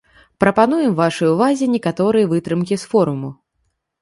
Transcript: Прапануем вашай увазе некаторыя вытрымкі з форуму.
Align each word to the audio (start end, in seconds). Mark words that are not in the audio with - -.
Прапануем 0.43 0.95
вашай 1.01 1.29
увазе 1.33 1.65
некаторыя 1.75 2.31
вытрымкі 2.33 2.75
з 2.87 2.91
форуму. 2.97 3.29